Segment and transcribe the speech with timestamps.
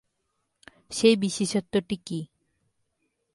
[0.91, 2.19] সেই বিশেষত্বটি কী?